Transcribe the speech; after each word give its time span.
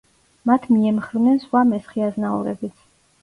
მათ 0.49 0.63
მიემხრნენ 0.77 1.37
სხვა 1.43 1.63
მესხი 1.73 2.05
აზნაურებიც. 2.07 2.75